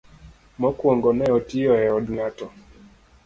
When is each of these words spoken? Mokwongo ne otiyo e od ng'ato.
Mokwongo 0.61 1.09
ne 1.17 1.25
otiyo 1.37 1.73
e 1.85 1.87
od 1.97 2.05
ng'ato. 2.15 2.47